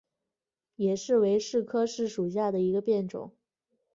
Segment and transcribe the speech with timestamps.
[0.77, 3.35] 野柿为柿科柿属下的一个变种。